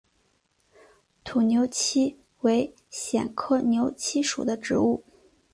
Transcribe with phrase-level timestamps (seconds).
[1.23, 5.03] 土牛膝为苋科牛膝属的植物。